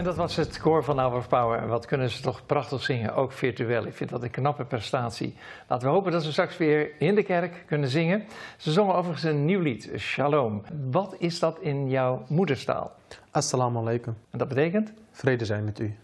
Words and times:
En 0.00 0.06
dat 0.06 0.16
was 0.16 0.36
het 0.36 0.58
koor 0.58 0.84
van 0.84 0.98
Hour 0.98 1.16
of 1.16 1.28
Power. 1.28 1.58
En 1.58 1.68
wat 1.68 1.86
kunnen 1.86 2.10
ze 2.10 2.22
toch 2.22 2.46
prachtig 2.46 2.82
zingen, 2.82 3.14
ook 3.14 3.32
virtueel. 3.32 3.86
Ik 3.86 3.94
vind 3.94 4.10
dat 4.10 4.22
een 4.22 4.30
knappe 4.30 4.64
prestatie. 4.64 5.34
Laten 5.68 5.88
we 5.88 5.94
hopen 5.94 6.12
dat 6.12 6.22
ze 6.22 6.32
straks 6.32 6.56
weer 6.56 6.90
in 6.98 7.14
de 7.14 7.22
kerk 7.22 7.64
kunnen 7.66 7.88
zingen. 7.88 8.24
Ze 8.56 8.72
zongen 8.72 8.94
overigens 8.94 9.32
een 9.32 9.44
nieuw 9.44 9.60
lied, 9.60 9.90
Shalom. 9.96 10.62
Wat 10.90 11.14
is 11.18 11.38
dat 11.38 11.60
in 11.60 11.88
jouw 11.88 12.24
moederstaal? 12.28 12.92
Assalamu 13.30 13.78
alaikum. 13.78 14.16
En 14.30 14.38
dat 14.38 14.48
betekent? 14.48 14.92
Vrede 15.10 15.44
zijn 15.44 15.64
met 15.64 15.78
u. 15.78 15.96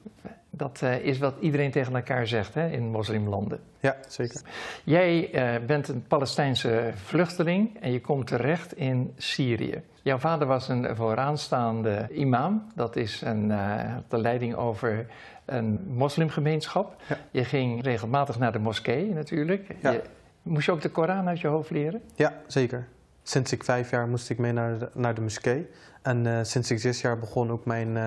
Dat 0.56 0.80
uh, 0.84 1.04
is 1.04 1.18
wat 1.18 1.34
iedereen 1.40 1.70
tegen 1.70 1.94
elkaar 1.94 2.26
zegt 2.26 2.54
hè, 2.54 2.68
in 2.68 2.90
moslimlanden. 2.90 3.60
Ja, 3.80 3.96
zeker. 4.08 4.40
Jij 4.84 5.34
uh, 5.34 5.66
bent 5.66 5.88
een 5.88 6.06
Palestijnse 6.06 6.90
vluchteling 6.94 7.80
en 7.80 7.92
je 7.92 8.00
komt 8.00 8.26
terecht 8.26 8.76
in 8.76 9.12
Syrië. 9.16 9.82
Jouw 10.02 10.18
vader 10.18 10.46
was 10.46 10.68
een 10.68 10.96
vooraanstaande 10.96 12.08
imam. 12.12 12.66
Dat 12.74 12.96
is 12.96 13.20
een, 13.20 13.50
uh, 13.50 13.94
de 14.08 14.18
leiding 14.18 14.54
over 14.54 15.06
een 15.44 15.80
moslimgemeenschap. 15.88 17.02
Ja. 17.08 17.18
Je 17.30 17.44
ging 17.44 17.82
regelmatig 17.82 18.38
naar 18.38 18.52
de 18.52 18.58
moskee 18.58 19.12
natuurlijk. 19.12 19.74
Ja. 19.80 19.90
Je, 19.90 20.02
moest 20.42 20.66
je 20.66 20.72
ook 20.72 20.80
de 20.80 20.90
Koran 20.90 21.28
uit 21.28 21.40
je 21.40 21.48
hoofd 21.48 21.70
leren? 21.70 22.02
Ja, 22.14 22.32
zeker. 22.46 22.88
Sinds 23.22 23.52
ik 23.52 23.64
vijf 23.64 23.90
jaar 23.90 24.08
moest 24.08 24.30
ik 24.30 24.38
mee 24.38 24.52
naar 24.52 24.78
de, 24.78 24.88
naar 24.94 25.14
de 25.14 25.20
moskee. 25.20 25.68
En 26.02 26.46
sinds 26.46 26.70
ik 26.70 26.78
zes 26.78 27.00
jaar 27.00 27.18
begon 27.18 27.50
ook 27.50 27.64
mijn 27.64 27.98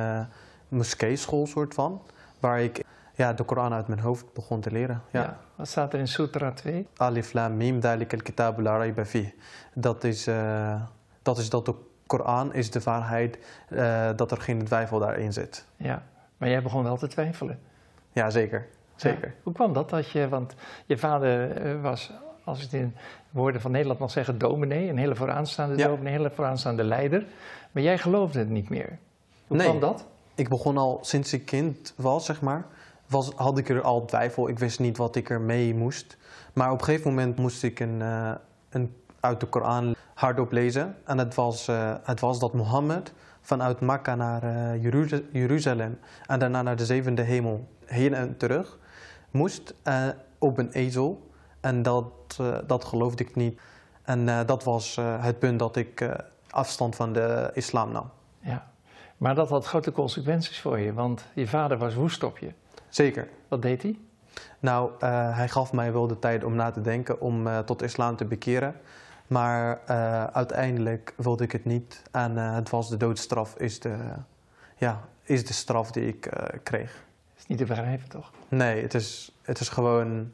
moskeeschool 0.67 1.47
soort 1.47 1.73
van. 1.73 2.01
Waar 2.39 2.61
ik 2.61 2.83
ja, 3.13 3.33
de 3.33 3.43
Koran 3.43 3.73
uit 3.73 3.87
mijn 3.87 3.99
hoofd 3.99 4.33
begon 4.33 4.61
te 4.61 4.71
leren. 4.71 5.01
Ja. 5.11 5.21
Ja. 5.21 5.37
Wat 5.55 5.67
staat 5.67 5.93
er 5.93 5.99
in 5.99 6.07
Sutra 6.07 6.51
2? 6.51 6.87
Alif 6.97 7.33
lam 7.33 7.57
mim 7.57 7.79
dalik 7.79 8.13
al 8.13 8.19
kitab 8.23 8.59
la 8.59 8.77
rayba 8.77 9.05
fih. 9.05 9.27
Dat 9.73 10.03
is, 10.03 10.27
uh, 10.27 10.81
dat 11.21 11.37
is 11.37 11.49
dat 11.49 11.65
de 11.65 11.73
Koran 12.07 12.53
is 12.53 12.71
de 12.71 12.79
waarheid, 12.79 13.39
uh, 13.69 14.09
dat 14.15 14.31
er 14.31 14.41
geen 14.41 14.63
twijfel 14.65 14.99
daarin 14.99 15.33
zit. 15.33 15.65
Ja, 15.77 16.03
maar 16.37 16.49
jij 16.49 16.61
begon 16.61 16.83
wel 16.83 16.97
te 16.97 17.07
twijfelen. 17.07 17.59
Ja, 18.11 18.29
zeker. 18.29 18.67
zeker. 18.95 19.27
Ja. 19.27 19.33
Hoe 19.43 19.53
kwam 19.53 19.73
dat? 19.73 19.89
dat 19.89 20.11
je, 20.11 20.29
want 20.29 20.55
je 20.85 20.97
vader 20.97 21.65
uh, 21.65 21.81
was, 21.81 22.11
als 22.43 22.57
ik 22.57 22.63
het 22.63 22.73
in 22.73 22.95
woorden 23.29 23.61
van 23.61 23.71
Nederland 23.71 23.99
mag 23.99 24.11
zeggen, 24.11 24.37
dominee. 24.37 24.89
Een 24.89 24.97
hele 24.97 25.15
vooraanstaande 25.15 25.77
Ja. 25.77 25.87
dominee, 25.87 26.13
een 26.13 26.17
hele 26.19 26.31
vooraanstaande 26.31 26.83
leider. 26.83 27.25
Maar 27.71 27.83
jij 27.83 27.97
geloofde 27.97 28.39
het 28.39 28.49
niet 28.49 28.69
meer. 28.69 28.97
Hoe 29.47 29.57
Nee. 29.57 29.67
kwam 29.67 29.79
dat? 29.79 30.05
Ik 30.39 30.49
begon 30.49 30.77
al 30.77 30.99
sinds 31.01 31.33
ik 31.33 31.45
kind 31.45 31.93
was, 31.95 32.25
zeg 32.25 32.41
maar, 32.41 32.65
was, 33.07 33.31
had 33.35 33.57
ik 33.57 33.69
er 33.69 33.81
al 33.81 34.05
twijfel. 34.05 34.49
Ik 34.49 34.59
wist 34.59 34.79
niet 34.79 34.97
wat 34.97 35.15
ik 35.15 35.29
er 35.29 35.41
mee 35.41 35.75
moest. 35.75 36.17
Maar 36.53 36.71
op 36.71 36.79
een 36.79 36.85
gegeven 36.85 37.09
moment 37.09 37.37
moest 37.37 37.63
ik 37.63 37.79
een, 37.79 37.99
uh, 37.99 38.31
een 38.69 38.95
uit 39.19 39.39
de 39.39 39.45
Koran 39.45 39.95
hardop 40.13 40.51
lezen. 40.51 40.95
En 41.05 41.17
het 41.17 41.35
was, 41.35 41.67
uh, 41.67 41.93
het 42.03 42.19
was 42.19 42.39
dat 42.39 42.53
Mohammed 42.53 43.13
vanuit 43.41 43.79
Mekka 43.79 44.15
naar 44.15 44.77
Jeruz 44.77 45.21
Jeruzalem 45.31 45.99
en 46.25 46.39
daarna 46.39 46.61
naar 46.61 46.75
de 46.75 46.85
zevende 46.85 47.21
hemel 47.21 47.67
heen 47.85 48.13
en 48.13 48.37
terug 48.37 48.77
moest 49.31 49.73
op 50.37 50.57
een 50.57 50.71
ezel. 50.71 51.29
En 51.59 51.81
dat, 51.81 52.39
dat 52.67 52.83
geloofde 52.83 53.23
ik 53.23 53.35
niet. 53.35 53.59
En 54.03 54.45
dat 54.45 54.63
was 54.63 54.97
het 55.01 55.39
punt 55.39 55.59
dat 55.59 55.75
ik 55.75 56.09
afstand 56.49 56.95
van 56.95 57.13
de 57.13 57.51
islam 57.53 57.91
nam. 57.91 58.09
Ja. 58.39 58.71
Maar 59.19 59.35
dat 59.35 59.49
had 59.49 59.65
grote 59.65 59.91
consequenties 59.91 60.59
voor 60.59 60.79
je, 60.79 60.93
want 60.93 61.25
je 61.33 61.47
vader 61.47 61.77
was 61.77 61.93
woest 61.93 62.23
op 62.23 62.37
je. 62.37 62.51
Zeker. 62.89 63.27
Wat 63.47 63.61
deed 63.61 63.81
hij? 63.81 63.99
Nou, 64.59 64.91
uh, 64.91 65.35
hij 65.35 65.49
gaf 65.49 65.73
mij 65.73 65.93
wel 65.93 66.07
de 66.07 66.19
tijd 66.19 66.43
om 66.43 66.55
na 66.55 66.71
te 66.71 66.81
denken, 66.81 67.21
om 67.21 67.47
uh, 67.47 67.59
tot 67.59 67.81
islam 67.81 68.15
te 68.15 68.25
bekeren. 68.25 68.75
Maar 69.27 69.79
uh, 69.89 70.23
uiteindelijk 70.23 71.13
wilde 71.17 71.43
ik 71.43 71.51
het 71.51 71.65
niet. 71.65 72.01
En 72.11 72.37
het 72.37 72.69
was 72.69 72.89
de 72.89 72.97
doodstraf, 72.97 73.55
is 73.55 73.79
de, 73.79 73.97
ja, 74.77 75.01
is 75.23 75.45
de 75.45 75.53
straf 75.53 75.91
die 75.91 76.07
ik 76.07 76.29
kreeg. 76.63 77.03
is 77.37 77.45
niet 77.47 77.57
te 77.57 77.65
begrijpen, 77.65 78.09
toch? 78.09 78.31
Nee, 78.47 78.81
het 78.81 78.93
is, 78.93 79.31
het 79.41 79.59
is 79.59 79.69
gewoon 79.69 80.31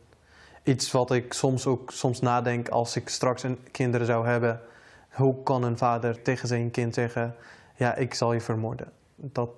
iets 0.64 0.92
wat 0.92 1.12
ik 1.12 1.34
soms 1.34 1.68
ook 1.68 1.92
soms 1.92 2.20
nadenk 2.20 2.70
als 2.70 2.96
ik 2.96 3.10
straks 3.10 3.44
een 3.44 3.60
kinderen 3.72 4.08
zou 4.08 4.28
hebben. 4.28 4.62
Hoe 5.10 5.44
kan 5.44 5.64
een 5.64 5.78
vader 5.78 6.22
tegen 6.22 6.48
zijn 6.48 6.72
kind 6.72 6.94
zeggen, 6.94 7.36
ja, 7.76 7.96
ik 7.96 8.14
zal 8.14 8.34
je 8.34 8.42
vermoorden? 8.42 8.92
Dat, 9.16 9.50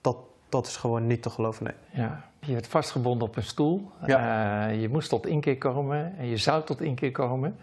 dat, 0.00 0.16
dat 0.48 0.66
is 0.66 0.76
gewoon 0.76 1.06
niet 1.06 1.22
te 1.22 1.30
geloven, 1.30 1.64
nee. 1.64 2.04
Ja, 2.04 2.24
je 2.38 2.52
werd 2.52 2.66
vastgebonden 2.66 3.28
op 3.28 3.36
een 3.36 3.42
stoel. 3.42 3.90
Ja. 4.06 4.68
Uh, 4.68 4.80
je 4.80 4.88
moest 4.88 5.08
tot 5.08 5.26
inkeer 5.26 5.58
komen 5.58 6.16
en 6.16 6.26
je 6.26 6.36
zou 6.36 6.64
tot 6.64 6.80
inkeer 6.80 7.10
komen. 7.10 7.56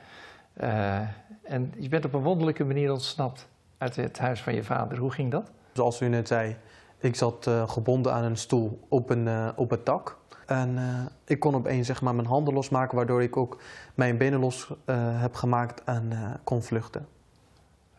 Uh, 0.62 1.00
en 1.44 1.74
je 1.78 1.90
bent 1.90 2.06
op 2.06 2.14
een 2.14 2.22
wonderlijke 2.22 2.64
manier 2.64 2.92
ontsnapt 2.92 3.48
uit 3.78 3.96
het 3.96 4.20
huis 4.20 4.42
van 4.42 4.54
je 4.54 4.64
vader. 4.64 4.98
Hoe 4.98 5.12
ging 5.12 5.32
dat? 5.32 5.52
Zoals 5.74 6.02
u 6.02 6.08
net 6.08 6.28
zei, 6.28 6.56
ik 6.98 7.16
zat 7.16 7.48
uh, 7.48 7.70
gebonden 7.70 8.14
aan 8.14 8.24
een 8.24 8.38
stoel 8.38 8.80
op 8.88 9.10
een, 9.10 9.26
uh, 9.26 9.50
op 9.56 9.70
het 9.70 9.86
dak. 9.86 10.18
En 10.46 10.80
ik 11.26 11.40
kon 11.40 11.56
opeens 11.56 11.88
zeg 11.88 12.02
maar, 12.02 12.16
mijn 12.16 12.28
handen 12.28 12.54
losmaken, 12.54 12.96
waardoor 12.96 13.24
ik 13.24 13.38
ook 13.38 13.62
mijn 13.96 14.18
benen 14.18 14.40
los 14.40 14.74
heb 15.18 15.36
gemaakt 15.36 15.84
en 15.84 16.12
kon 16.44 16.64
vluchten. 16.64 17.08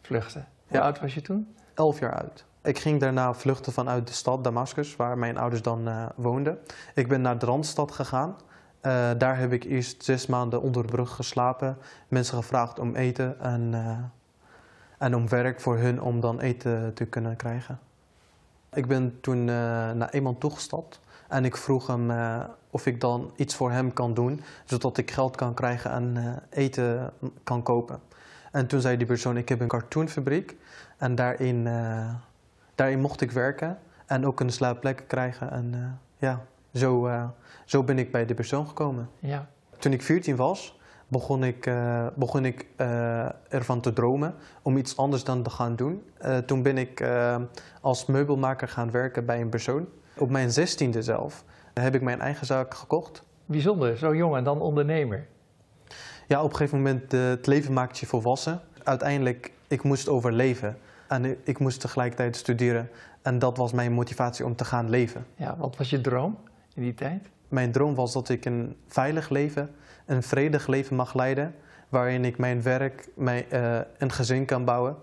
Vluchten? 0.01 0.47
Hoe 0.67 0.77
Ja. 0.79 0.85
oud 0.85 1.01
was 1.01 1.15
je 1.15 1.21
toen? 1.21 1.55
Elf 1.75 1.99
jaar 1.99 2.21
oud. 2.21 2.45
Ik 2.63 2.79
ging 2.79 3.01
daarna 3.01 3.35
vluchten 3.35 3.73
vanuit 3.73 4.07
de 4.07 4.13
stad 4.13 4.45
Damascus, 4.45 4.97
waar 4.97 5.19
mijn 5.19 5.39
ouders 5.39 5.63
dan 5.63 6.11
woonden. 6.15 6.59
Ik 6.95 7.09
ben 7.09 7.21
naar 7.21 7.39
de 7.39 7.47
Randstad 7.47 7.93
gegaan. 7.93 8.37
Uh, 8.83 9.11
daar 9.19 9.39
heb 9.39 9.53
ik 9.53 9.65
eerst 9.65 10.05
zes 10.05 10.27
maanden 10.27 10.63
onder 10.63 10.87
de 10.87 10.93
brug 10.93 11.15
geslapen. 11.15 11.79
Mensen 12.09 12.37
gevraagd 12.37 12.79
om 12.79 12.97
eten 12.97 13.41
en, 13.41 13.73
uh, 13.73 13.99
en 14.99 15.17
om 15.17 15.29
werk 15.29 15.61
voor 15.61 15.77
hun 15.77 16.03
om 16.03 16.21
dan 16.21 16.41
eten 16.41 16.95
te 16.95 17.05
kunnen 17.05 17.37
krijgen. 17.37 17.79
Ik 18.73 18.87
ben 18.87 19.21
toen 19.21 19.45
naar 19.45 20.15
iemand 20.15 20.41
toegestapt 20.41 21.01
en 21.29 21.45
ik 21.45 21.57
vroeg 21.57 21.87
hem 21.87 22.11
of 22.71 22.87
ik 22.87 23.01
dan 23.01 23.33
iets 23.37 23.55
voor 23.55 23.71
hem 23.71 23.93
kan 23.93 24.15
doen, 24.15 24.41
zodat 24.65 24.99
ik 24.99 25.11
geld 25.11 25.37
kan 25.37 25.55
krijgen 25.55 25.91
en 25.91 26.43
eten 26.51 27.13
kan 27.45 27.63
kopen. 27.63 28.01
En 28.53 28.67
toen 28.67 28.81
zei 28.81 28.97
die 28.97 29.07
persoon, 29.07 29.37
ik 29.37 29.49
heb 29.49 29.61
een 29.61 29.69
cartoonfabriek 29.69 30.57
en 30.97 31.15
daarin, 31.15 31.69
daarin 32.75 33.01
mocht 33.01 33.21
ik 33.21 33.31
werken 33.31 33.79
en 34.07 34.27
ook 34.27 34.41
een 34.41 34.51
slaapplek 34.51 35.05
krijgen. 35.07 35.51
En 35.51 35.99
ja, 36.17 36.45
zo, 36.75 37.07
uh, 37.07 37.25
zo 37.65 37.83
ben 37.83 37.99
ik 37.99 38.13
bij 38.13 38.27
de 38.27 38.35
persoon 38.35 38.67
gekomen. 38.67 39.09
Ja. 39.19 39.49
Toen 39.79 39.93
ik 39.93 40.03
14 40.03 40.37
was, 40.37 40.79
begon 41.09 41.45
ik, 41.45 41.71
begon 42.15 42.45
ik 42.45 42.67
ervan 43.49 43.81
te 43.81 43.93
dromen 43.93 44.35
om 44.63 44.77
iets 44.77 44.97
anders 44.97 45.25
dan 45.25 45.43
te 45.43 45.51
gaan 45.51 45.77
doen. 45.77 46.03
toen 46.47 46.63
ben 46.63 46.79
ik 46.79 47.05
als 47.81 48.07
meubelmaker 48.07 48.69
gaan 48.69 48.91
werken 48.91 49.27
bij 49.27 49.41
een 49.41 49.49
persoon. 49.49 49.87
Op 50.17 50.31
mijn 50.31 50.49
16e 50.49 50.99
zelf 50.99 51.45
heb 51.75 51.95
ik 51.95 52.03
mijn 52.03 52.21
eigen 52.21 52.47
zaak 52.47 52.75
gekocht. 52.75 53.23
Bijzonder, 53.47 53.97
zo 53.97 54.17
jong 54.17 54.37
en 54.37 54.45
dan 54.45 54.61
ondernemer. 54.61 55.27
Ja, 56.33 56.43
op 56.43 56.51
een 56.51 56.57
gegeven 56.57 56.79
moment 56.79 57.13
het 57.13 57.47
leven 57.47 57.73
maakt 57.73 57.99
je 57.99 58.07
volwassen. 58.07 58.61
Uiteindelijk, 58.83 59.53
ik 59.69 59.83
moest 59.83 60.09
overleven. 60.09 60.79
En 61.09 61.37
ik 61.45 61.59
moest 61.59 61.81
tegelijkertijd 61.81 62.37
studeren. 62.37 62.91
En 63.23 63.39
dat 63.39 63.57
was 63.57 63.73
mijn 63.73 63.93
motivatie 63.93 64.45
om 64.45 64.57
te 64.57 64.65
gaan 64.65 64.91
leven. 64.91 65.27
Ja, 65.37 65.57
wat 65.57 65.77
was 65.77 65.91
je 65.91 66.01
droom? 66.01 66.39
in 66.75 66.83
die 66.83 66.95
tijd? 66.95 67.29
Mijn 67.49 67.73
droom 67.73 67.95
was 67.95 68.13
dat 68.13 68.29
ik 68.29 68.45
een 68.45 68.77
veilig 68.87 69.29
leven, 69.29 69.71
een 70.07 70.23
vredig 70.23 70.67
leven 70.67 70.97
mag 70.97 71.15
leiden. 71.15 71.55
Waarin 71.89 72.25
ik 72.25 72.39
mijn 72.39 72.63
werk, 72.63 73.09
mijn, 73.15 73.45
uh, 73.53 73.79
een 73.99 74.13
gezin 74.13 74.45
kan 74.45 74.65
bouwen. 74.65 74.97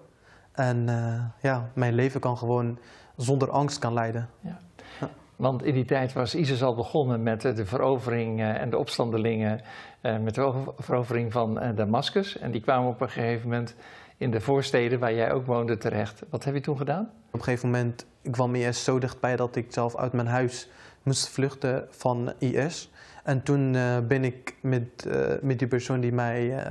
En 0.51 0.87
uh, 0.87 1.23
ja, 1.41 1.69
mijn 1.73 1.93
leven 1.93 2.19
kan 2.19 2.37
gewoon 2.37 2.79
zonder 3.15 3.49
angst 3.49 3.79
kan 3.79 3.93
leiden. 3.93 4.29
Ja. 4.39 4.59
Ja. 4.99 5.09
Want 5.39 5.63
in 5.63 5.73
die 5.73 5.85
tijd 5.85 6.13
was 6.13 6.35
ISIS 6.35 6.63
al 6.63 6.75
begonnen 6.75 7.23
met 7.23 7.41
de 7.41 7.65
verovering 7.65 8.39
uh, 8.39 8.61
en 8.61 8.69
de 8.69 8.77
opstandelingen. 8.77 9.61
met 10.01 10.35
de 10.35 10.63
verovering 10.77 11.31
van 11.31 11.59
Damascus. 11.75 12.37
En 12.37 12.51
die 12.51 12.61
kwamen 12.61 12.89
op 12.89 13.01
een 13.01 13.09
gegeven 13.09 13.49
moment 13.49 13.75
in 14.17 14.31
de 14.31 14.41
voorsteden 14.41 14.99
waar 14.99 15.13
jij 15.13 15.31
ook 15.31 15.45
woonde 15.45 15.77
terecht. 15.77 16.23
Wat 16.29 16.43
heb 16.43 16.53
je 16.53 16.61
toen 16.61 16.77
gedaan? 16.77 17.09
Op 17.27 17.33
een 17.33 17.43
gegeven 17.43 17.69
moment 17.69 18.05
kwam 18.31 18.55
IS 18.55 18.83
zo 18.83 18.99
dichtbij 18.99 19.35
dat 19.35 19.55
ik 19.55 19.73
zelf 19.73 19.95
uit 19.95 20.13
mijn 20.13 20.27
huis 20.27 20.69
moest 21.03 21.29
vluchten 21.29 21.87
van 21.89 22.33
IS. 22.37 22.91
En 23.23 23.43
toen 23.43 23.71
ben 24.07 24.23
ik 24.23 24.55
met, 24.61 25.07
met 25.41 25.59
die 25.59 25.67
persoon 25.67 25.99
die 25.99 26.13
mij, 26.13 26.63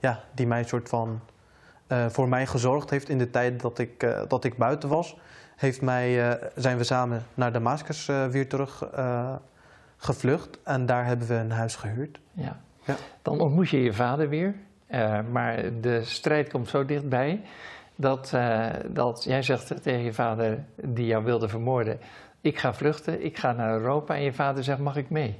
ja, 0.00 0.24
die 0.34 0.46
mij 0.46 0.64
soort 0.64 0.88
van 0.88 1.20
voor 2.08 2.28
mij 2.28 2.46
gezorgd 2.46 2.90
heeft 2.90 3.08
in 3.08 3.18
de 3.18 3.30
tijd 3.30 3.60
dat 3.60 3.78
ik, 3.78 4.06
dat 4.28 4.44
ik 4.44 4.56
buiten 4.56 4.88
was, 4.88 5.16
heeft 5.56 5.82
mij, 5.82 6.38
zijn 6.54 6.76
we 6.76 6.84
samen 6.84 7.22
naar 7.34 7.52
Damascus 7.52 8.06
weer 8.06 8.48
terug 8.48 8.88
gevlucht. 9.96 10.58
En 10.64 10.86
daar 10.86 11.06
hebben 11.06 11.26
we 11.28 11.34
een 11.34 11.50
huis 11.50 11.76
gehuurd. 11.76 12.20
Ja. 12.32 12.60
Ja. 12.84 12.94
Dan 13.22 13.40
ontmoet 13.40 13.68
je 13.68 13.82
je 13.82 13.92
vader 13.92 14.28
weer, 14.28 14.54
maar 15.30 15.62
de 15.80 16.04
strijd 16.04 16.50
komt 16.50 16.68
zo 16.68 16.84
dichtbij. 16.84 17.40
dat, 17.98 18.32
uh, 18.34 18.66
dat 18.86 19.24
jij 19.24 19.42
zegt 19.42 19.82
tegen 19.82 20.02
je 20.02 20.12
vader 20.12 20.64
die 20.74 21.06
jou 21.06 21.24
wilde 21.24 21.48
vermoorden: 21.48 22.00
Ik 22.40 22.58
ga 22.58 22.74
vluchten, 22.74 23.24
ik 23.24 23.38
ga 23.38 23.52
naar 23.52 23.72
Europa. 23.72 24.14
En 24.14 24.22
je 24.22 24.32
vader 24.32 24.64
zegt: 24.64 24.78
Mag 24.78 24.96
ik 24.96 25.10
mee? 25.10 25.38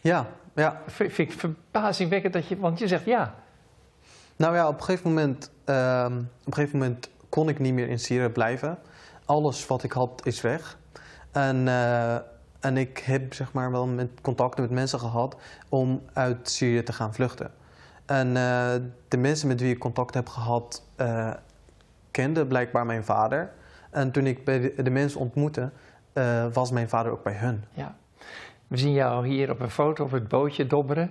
Ja, 0.00 0.26
ja. 0.54 0.80
V 0.86 0.96
vind 0.96 1.18
ik 1.18 1.32
verbazingwekkend 1.32 2.32
dat 2.32 2.48
je, 2.48 2.58
want 2.58 2.78
je 2.78 2.86
zegt 2.86 3.04
ja. 3.04 3.34
Nou 4.36 4.54
ja, 4.54 4.68
op 4.68 4.78
een 4.78 4.84
gegeven 4.84 5.08
moment, 5.08 5.50
uh, 5.66 6.06
op 6.44 6.54
gegeven 6.54 6.78
moment 6.78 7.10
kon 7.28 7.48
ik 7.48 7.58
niet 7.58 7.74
meer 7.74 7.88
in 7.88 7.98
Syrië 7.98 8.28
blijven. 8.28 8.78
Alles 9.24 9.66
wat 9.66 9.82
ik 9.82 9.92
had 9.92 10.20
is 10.24 10.40
weg. 10.40 10.78
En, 11.32 11.66
uh, 11.66 12.14
en 12.60 12.76
ik 12.76 12.98
heb 12.98 13.34
zeg 13.34 13.52
maar 13.52 13.70
wel 13.70 13.86
met 13.86 14.10
contacten 14.20 14.62
met 14.62 14.70
mensen 14.70 14.98
gehad 14.98 15.36
om 15.68 16.02
uit 16.12 16.50
Syrië 16.50 16.82
te 16.82 16.92
gaan 16.92 17.14
vluchten. 17.14 17.50
En 18.06 18.26
uh, 18.26 18.74
de 19.08 19.16
mensen 19.16 19.48
met 19.48 19.60
wie 19.60 19.72
ik 19.72 19.78
contact 19.78 20.14
heb 20.14 20.28
gehad, 20.28 20.84
uh, 21.00 21.32
kenden 22.10 22.46
blijkbaar 22.46 22.86
mijn 22.86 23.04
vader. 23.04 23.52
En 23.90 24.10
toen 24.10 24.26
ik 24.26 24.44
bij 24.44 24.60
de, 24.60 24.82
de 24.82 24.90
mensen 24.90 25.20
ontmoette, 25.20 25.70
was 26.52 26.70
mijn 26.70 26.88
vader 26.88 27.12
ook 27.12 27.22
bij 27.22 27.34
hun. 27.34 27.64
Ja. 27.72 27.96
We 28.66 28.76
zien 28.76 28.92
jou 28.92 29.26
hier 29.26 29.50
op 29.50 29.60
een 29.60 29.70
foto 29.70 30.04
op 30.04 30.10
het 30.10 30.28
bootje 30.28 30.66
dobberen 30.66 31.10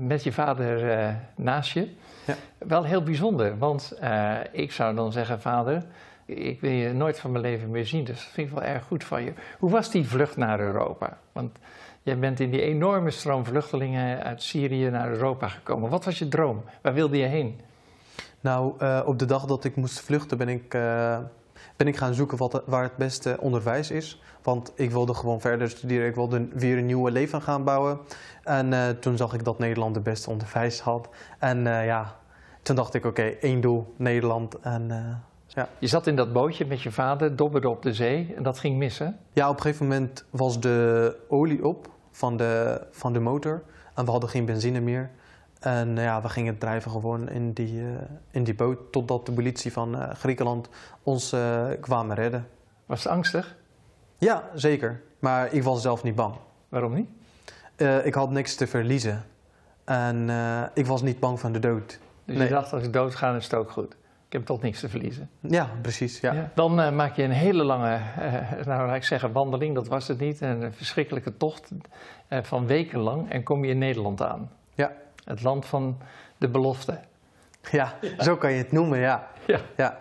met 0.00 0.22
je 0.22 0.32
vader 0.32 1.16
naast 1.36 1.72
je. 1.72 1.94
Ja. 2.26 2.34
Wel 2.58 2.84
heel 2.84 3.02
bijzonder, 3.02 3.58
want 3.58 3.92
uh, 4.02 4.36
ik 4.52 4.72
zou 4.72 4.94
dan 4.94 5.12
zeggen, 5.12 5.40
vader, 5.40 5.84
ik 6.24 6.60
wil 6.60 6.70
je 6.70 6.92
nooit 6.92 7.18
van 7.18 7.30
mijn 7.30 7.44
leven 7.44 7.70
meer 7.70 7.86
zien. 7.86 8.04
Dus 8.04 8.16
dat 8.16 8.32
vind 8.32 8.48
ik 8.48 8.54
wel 8.54 8.62
erg 8.64 8.84
goed 8.84 9.04
van 9.04 9.22
je. 9.22 9.32
Hoe 9.58 9.70
was 9.70 9.90
die 9.90 10.08
vlucht 10.08 10.36
naar 10.36 10.60
Europa? 10.60 11.18
Want 11.32 11.58
jij 12.02 12.18
bent 12.18 12.40
in 12.40 12.50
die 12.50 12.62
enorme 12.62 13.10
stroom 13.10 13.44
vluchtelingen 13.44 14.22
uit 14.22 14.42
Syrië 14.42 14.90
naar 14.90 15.10
Europa 15.10 15.48
gekomen. 15.48 15.90
Wat 15.90 16.04
was 16.04 16.18
je 16.18 16.28
droom? 16.28 16.64
Waar 16.82 16.94
wilde 16.94 17.16
je 17.16 17.26
heen? 17.26 17.60
Nou, 18.40 18.74
uh, 18.82 19.00
op 19.04 19.18
de 19.18 19.24
dag 19.24 19.44
dat 19.44 19.64
ik 19.64 19.76
moest 19.76 20.00
vluchten 20.00 20.38
ben 20.38 20.48
ik, 20.48 20.74
uh, 20.74 21.18
ben 21.76 21.86
ik 21.86 21.96
gaan 21.96 22.14
zoeken 22.14 22.38
wat, 22.38 22.62
waar 22.66 22.82
het 22.82 22.96
beste 22.96 23.36
onderwijs 23.40 23.90
is. 23.90 24.22
Want 24.42 24.72
ik 24.74 24.90
wilde 24.90 25.14
gewoon 25.14 25.40
verder 25.40 25.70
studeren. 25.70 26.06
Ik 26.06 26.14
wilde 26.14 26.48
weer 26.52 26.78
een 26.78 26.86
nieuwe 26.86 27.10
leven 27.10 27.42
gaan 27.42 27.64
bouwen. 27.64 27.98
En 28.42 28.72
uh, 28.72 28.88
toen 28.88 29.16
zag 29.16 29.32
ik 29.34 29.44
dat 29.44 29.58
Nederland 29.58 29.94
de 29.94 30.00
beste 30.00 30.30
onderwijs 30.30 30.80
had. 30.80 31.08
En 31.38 31.62
ja, 31.64 32.16
toen 32.62 32.76
dacht 32.76 32.94
ik, 32.94 33.04
oké, 33.04 33.20
okay, 33.20 33.38
één 33.40 33.60
doel, 33.60 33.94
Nederland. 33.96 34.60
En, 34.60 34.88
uh, 34.88 34.96
ja. 35.46 35.68
Je 35.78 35.86
zat 35.86 36.06
in 36.06 36.16
dat 36.16 36.32
bootje 36.32 36.66
met 36.66 36.82
je 36.82 36.92
vader, 36.92 37.36
dobberde 37.36 37.68
op 37.68 37.82
de 37.82 37.94
zee 37.94 38.34
en 38.36 38.42
dat 38.42 38.58
ging 38.58 38.76
missen? 38.76 39.18
Ja, 39.32 39.48
op 39.48 39.56
een 39.56 39.62
gegeven 39.62 39.88
moment 39.88 40.24
was 40.30 40.60
de 40.60 41.16
olie 41.28 41.64
op 41.64 41.88
van 42.10 42.36
de, 42.36 42.82
van 42.90 43.12
de 43.12 43.20
motor. 43.20 43.62
En 43.94 44.04
we 44.04 44.10
hadden 44.10 44.30
geen 44.30 44.44
benzine 44.44 44.80
meer. 44.80 45.10
En 45.60 45.96
uh, 45.96 46.02
ja, 46.02 46.22
we 46.22 46.28
gingen 46.28 46.58
drijven 46.58 46.90
gewoon 46.90 47.28
in 47.28 47.52
die, 47.52 47.80
uh, 47.80 47.88
in 48.30 48.44
die 48.44 48.54
boot 48.54 48.92
totdat 48.92 49.26
de 49.26 49.32
politie 49.32 49.72
van 49.72 50.16
Griekenland 50.16 50.68
ons 51.02 51.34
kwamen 51.80 52.16
redden. 52.16 52.46
Was 52.86 53.04
het 53.04 53.12
angstig? 53.12 53.56
Ja, 54.18 54.44
zeker. 54.54 55.02
Maar 55.18 55.52
ik 55.52 55.62
was 55.62 55.82
zelf 55.82 56.02
niet 56.02 56.14
bang. 56.14 56.34
Waarom 56.68 56.94
niet? 56.94 57.08
ik 58.04 58.14
had 58.14 58.30
niks 58.30 58.54
te 58.54 58.66
verliezen. 58.66 59.24
En 59.84 60.30
ik 60.74 60.86
was 60.86 61.02
niet 61.02 61.20
bang 61.20 61.40
van 61.40 61.52
de 61.52 61.58
dood. 61.58 61.98
Dus 62.24 62.36
nee. 62.36 62.48
je 62.48 62.52
dacht, 62.52 62.72
als 62.72 62.82
ik 62.82 62.92
doodga, 62.92 63.34
is 63.34 63.44
het 63.44 63.54
ook 63.54 63.70
goed. 63.70 63.96
Ik 64.26 64.32
heb 64.32 64.44
toch 64.46 64.62
niks 64.62 64.80
te 64.80 64.88
verliezen. 64.88 65.30
Ja, 65.40 65.70
precies. 65.82 66.20
Ja. 66.20 66.32
ja. 66.32 66.50
Dan 66.54 66.80
uh, 66.80 66.92
maak 66.92 67.16
je 67.16 67.22
een 67.22 67.30
hele 67.30 67.64
lange, 67.64 67.98
nou 68.66 68.86
laat 68.86 68.96
ik 68.96 69.04
zeggen, 69.04 69.32
wandeling, 69.32 69.74
dat 69.74 69.88
was 69.88 70.08
het 70.08 70.18
niet. 70.18 70.40
Een 70.40 70.72
verschrikkelijke 70.72 71.36
tocht 71.36 71.70
van 72.28 72.66
wekenlang 72.66 73.30
en 73.30 73.42
kom 73.42 73.64
je 73.64 73.70
in 73.70 73.78
Nederland 73.78 74.22
aan. 74.22 74.50
Ja. 74.74 74.92
Het 75.24 75.42
land 75.42 75.66
van 75.66 75.98
de 76.38 76.48
belofte. 76.48 77.00
Ja, 77.70 77.94
ja. 78.00 78.24
zo 78.24 78.36
kan 78.36 78.52
je 78.52 78.58
het 78.58 78.72
noemen, 78.72 78.98
ja. 78.98 79.28
Ja. 79.46 79.60
ja. 79.76 80.00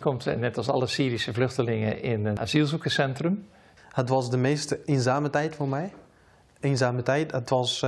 Komt 0.00 0.38
net 0.38 0.56
als 0.56 0.68
alle 0.68 0.86
Syrische 0.86 1.32
vluchtelingen 1.32 2.02
in 2.02 2.26
een 2.26 2.40
asielzoekerscentrum. 2.40 3.48
Het 3.92 4.08
was 4.08 4.30
de 4.30 4.36
meest 4.36 4.76
eenzame 4.84 5.30
tijd 5.30 5.54
voor 5.54 5.68
mij. 5.68 5.92
Eenzame 6.60 7.02
tijd. 7.02 7.32
Het 7.32 7.50
was 7.50 7.82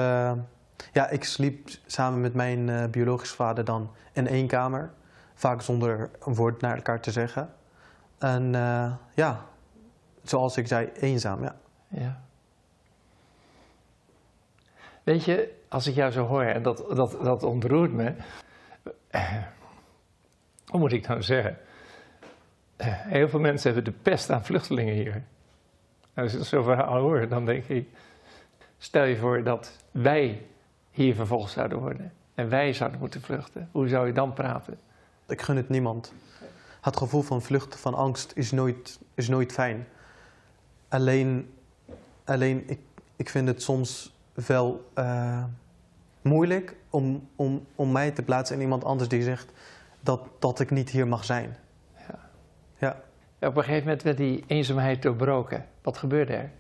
ja, 0.92 1.08
ik 1.08 1.24
sliep 1.24 1.68
samen 1.86 2.20
met 2.20 2.34
mijn 2.34 2.68
uh, 2.68 2.84
biologische 2.84 3.34
vader 3.34 3.64
dan 3.64 3.90
in 4.12 4.26
één 4.26 4.46
kamer. 4.46 4.90
Vaak 5.34 5.62
zonder 5.62 6.10
een 6.20 6.34
woord 6.34 6.60
naar 6.60 6.76
elkaar 6.76 7.00
te 7.00 7.10
zeggen. 7.10 7.54
En 8.18 8.54
uh, 8.54 8.92
ja, 9.14 9.44
zoals 10.22 10.56
ik 10.56 10.66
zei, 10.66 10.90
eenzaam, 10.94 11.42
ja. 11.42 11.54
ja. 11.88 12.20
Weet 15.08 15.24
je, 15.24 15.54
als 15.68 15.86
ik 15.86 15.94
jou 15.94 16.12
zo 16.12 16.26
hoor, 16.26 16.42
en 16.42 16.62
dat, 16.62 16.84
dat, 16.94 17.18
dat 17.22 17.42
ontroert 17.42 17.92
me. 17.92 18.14
Hoe 20.66 20.80
moet 20.80 20.92
ik 20.92 21.06
nou 21.06 21.22
zeggen? 21.22 21.58
Heel 22.82 23.28
veel 23.28 23.40
mensen 23.40 23.74
hebben 23.74 23.92
de 23.92 23.98
pest 24.02 24.30
aan 24.30 24.44
vluchtelingen 24.44 24.94
hier. 24.94 25.22
Als 26.14 26.34
ik 26.34 26.44
zo'n 26.44 26.64
verhaal 26.64 27.00
hoor, 27.00 27.28
dan 27.28 27.44
denk 27.44 27.64
ik... 27.64 27.88
Stel 28.78 29.04
je 29.04 29.16
voor 29.16 29.42
dat 29.42 29.72
wij 29.90 30.46
hier 30.90 31.14
vervolgd 31.14 31.52
zouden 31.52 31.78
worden 31.78 32.12
en 32.34 32.48
wij 32.48 32.72
zouden 32.72 33.00
moeten 33.00 33.22
vluchten, 33.22 33.68
hoe 33.72 33.88
zou 33.88 34.06
je 34.06 34.12
dan 34.12 34.32
praten? 34.32 34.78
Ik 35.28 35.42
gun 35.42 35.56
het 35.56 35.68
niemand. 35.68 36.12
Het 36.80 36.96
gevoel 36.96 37.22
van 37.22 37.42
vluchten, 37.42 37.78
van 37.78 37.94
angst, 37.94 38.32
is 38.34 38.50
nooit, 38.50 39.00
is 39.14 39.28
nooit 39.28 39.52
fijn. 39.52 39.86
Alleen, 40.88 41.54
alleen 42.24 42.62
ik, 42.66 42.80
ik 43.16 43.28
vind 43.28 43.48
het 43.48 43.62
soms 43.62 44.16
wel 44.46 44.90
uh, 44.98 45.44
moeilijk 46.22 46.76
om, 46.90 47.28
om, 47.36 47.66
om 47.74 47.92
mij 47.92 48.10
te 48.10 48.22
plaatsen 48.22 48.56
in 48.56 48.62
iemand 48.62 48.84
anders 48.84 49.08
die 49.08 49.22
zegt 49.22 49.52
dat, 50.00 50.20
dat 50.38 50.60
ik 50.60 50.70
niet 50.70 50.90
hier 50.90 51.08
mag 51.08 51.24
zijn. 51.24 51.56
Ja. 52.08 52.18
Ja. 53.38 53.48
op 53.48 53.56
een 53.56 53.62
gegeven 53.62 53.84
moment 53.84 54.02
werd 54.02 54.16
die 54.16 54.44
eenzaamheid 54.46 55.02
doorbroken. 55.02 55.64
Wat 55.82 55.98
gebeurde 55.98 56.32
er? 56.32 56.50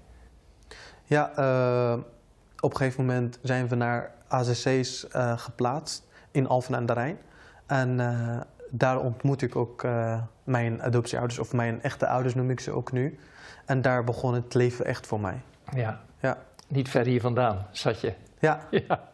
Ja, 1.04 1.32
uh, 1.38 1.98
op 2.60 2.70
een 2.70 2.76
gegeven 2.76 3.06
moment 3.06 3.38
zijn 3.42 3.68
we 3.68 3.74
naar 3.74 4.10
AZC's 4.28 4.66
uh, 4.66 5.30
eh, 5.30 5.38
geplaatst 5.38 6.06
in 6.30 6.48
Alphen 6.48 6.76
aan 6.76 6.86
de 6.86 6.92
Rijn. 6.92 7.18
En 7.66 7.98
uh, 7.98 8.40
daar 8.70 9.00
ontmoet 9.00 9.42
ik 9.42 9.56
ook 9.56 9.86
mijn 10.44 10.82
adoptieouders, 10.82 11.38
of 11.38 11.52
mijn 11.52 11.82
echte 11.82 12.06
ouders 12.06 12.34
noem 12.34 12.50
ik 12.50 12.60
ze 12.60 12.70
ook 12.70 12.92
nu. 12.92 13.18
En 13.64 13.82
daar 13.82 14.04
begon 14.04 14.34
het 14.34 14.54
leven 14.54 14.84
echt 14.84 15.06
voor 15.06 15.20
mij. 15.20 15.40
Ja. 15.74 16.00
ja. 16.20 16.38
Niet 16.68 16.88
ver 16.88 17.06
hier 17.06 17.20
vandaan 17.20 17.66
zat 17.72 18.00
je. 18.00 18.12
Ja. 18.38 18.60
ja. 18.86 19.08